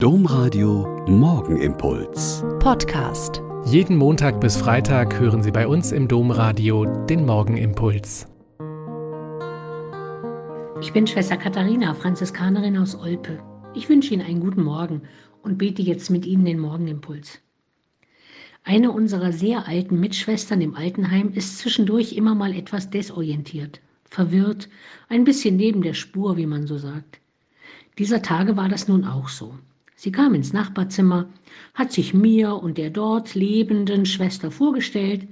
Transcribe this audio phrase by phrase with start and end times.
[0.00, 2.44] Domradio Morgenimpuls.
[2.60, 3.42] Podcast.
[3.64, 8.28] Jeden Montag bis Freitag hören Sie bei uns im Domradio den Morgenimpuls.
[10.80, 13.42] Ich bin Schwester Katharina, Franziskanerin aus Olpe.
[13.74, 15.02] Ich wünsche Ihnen einen guten Morgen
[15.42, 17.40] und bete jetzt mit Ihnen den Morgenimpuls.
[18.62, 24.68] Eine unserer sehr alten Mitschwestern im Altenheim ist zwischendurch immer mal etwas desorientiert, verwirrt,
[25.08, 27.18] ein bisschen neben der Spur, wie man so sagt.
[27.98, 29.54] Dieser Tage war das nun auch so.
[30.00, 31.28] Sie kam ins Nachbarzimmer,
[31.74, 35.26] hat sich mir und der dort lebenden Schwester vorgestellt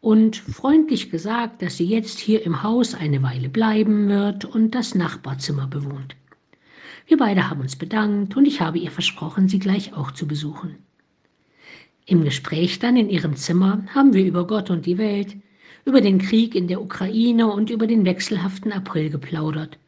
[0.00, 4.94] und freundlich gesagt, dass sie jetzt hier im Haus eine Weile bleiben wird und das
[4.94, 6.14] Nachbarzimmer bewohnt.
[7.08, 10.76] Wir beide haben uns bedankt und ich habe ihr versprochen, sie gleich auch zu besuchen.
[12.04, 15.36] Im Gespräch dann in ihrem Zimmer haben wir über Gott und die Welt,
[15.84, 19.80] über den Krieg in der Ukraine und über den wechselhaften April geplaudert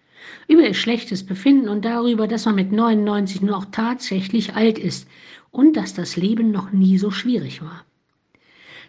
[0.47, 5.09] über ihr schlechtes Befinden und darüber, dass man mit 99 nur auch tatsächlich alt ist
[5.51, 7.85] und dass das Leben noch nie so schwierig war.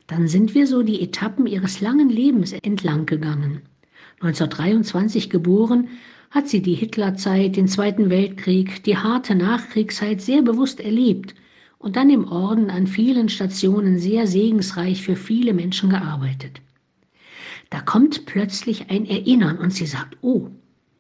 [0.07, 3.61] Dann sind wir so die Etappen ihres langen Lebens entlang gegangen.
[4.21, 5.87] 1923 geboren,
[6.31, 11.35] hat sie die Hitlerzeit, den Zweiten Weltkrieg, die harte Nachkriegszeit sehr bewusst erlebt
[11.79, 16.61] und dann im Orden an vielen Stationen sehr segensreich für viele Menschen gearbeitet.
[17.69, 20.49] Da kommt plötzlich ein Erinnern und sie sagt, oh,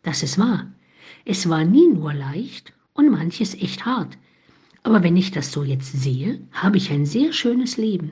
[0.03, 0.71] das ist wahr.
[1.25, 4.17] Es war nie nur leicht und manches echt hart.
[4.83, 8.11] Aber wenn ich das so jetzt sehe, habe ich ein sehr schönes Leben.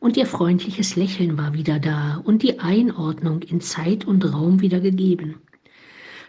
[0.00, 4.80] Und ihr freundliches Lächeln war wieder da und die Einordnung in Zeit und Raum wieder
[4.80, 5.36] gegeben.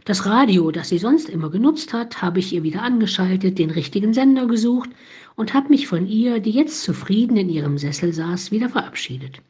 [0.05, 4.13] Das Radio, das sie sonst immer genutzt hat, habe ich ihr wieder angeschaltet, den richtigen
[4.13, 4.89] Sender gesucht
[5.35, 9.41] und habe mich von ihr, die jetzt zufrieden in ihrem Sessel saß, wieder verabschiedet.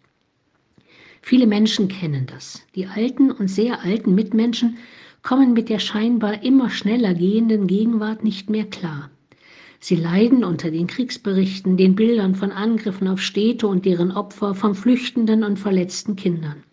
[1.22, 2.62] Viele Menschen kennen das.
[2.76, 4.78] Die alten und sehr alten Mitmenschen
[5.24, 9.10] kommen mit der scheinbar immer schneller gehenden Gegenwart nicht mehr klar.
[9.80, 14.76] Sie leiden unter den Kriegsberichten, den Bildern von Angriffen auf Städte und deren Opfer, von
[14.76, 16.64] flüchtenden und verletzten Kindern.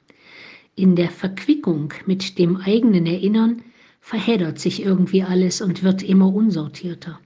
[0.76, 3.62] In der Verquickung mit dem eigenen Erinnern
[4.00, 7.20] verheddert sich irgendwie alles und wird immer unsortierter.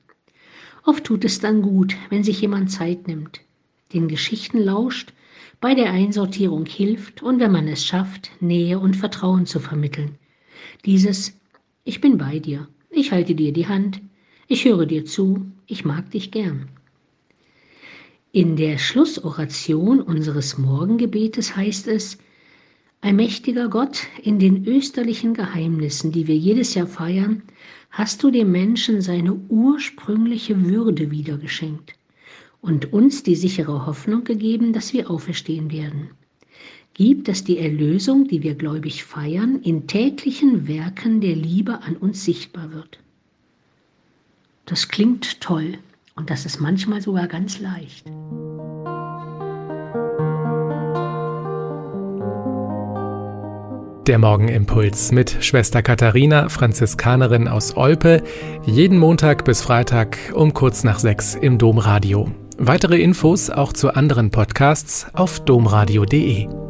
[0.85, 3.41] Oft tut es dann gut, wenn sich jemand Zeit nimmt,
[3.93, 5.13] den Geschichten lauscht,
[5.61, 10.19] bei der Einsortierung hilft und wenn man es schafft, Nähe und Vertrauen zu vermitteln.
[10.85, 11.39] Dieses
[11.85, 14.01] Ich bin bei dir, ich halte dir die Hand,
[14.49, 16.69] ich höre dir zu, ich mag dich gern.
[18.33, 22.19] In der Schlussoration unseres Morgengebetes heißt es,
[23.01, 27.43] Allmächtiger Gott, in den österlichen Geheimnissen, die wir jedes Jahr feiern,
[27.91, 31.95] hast du dem Menschen seine ursprüngliche Würde wiedergeschenkt
[32.61, 36.11] und uns die sichere Hoffnung gegeben, dass wir auferstehen werden
[36.95, 42.25] gibt, dass die Erlösung, die wir gläubig feiern, in täglichen Werken der Liebe an uns
[42.25, 42.99] sichtbar wird.
[44.67, 45.75] Das klingt toll
[46.17, 48.07] und das ist manchmal sogar ganz leicht.
[54.07, 58.23] Der Morgenimpuls mit Schwester Katharina, Franziskanerin aus Olpe,
[58.67, 62.31] jeden Montag bis Freitag um kurz nach sechs im Domradio.
[62.59, 66.64] Weitere Infos auch zu anderen Podcasts auf domradio.de.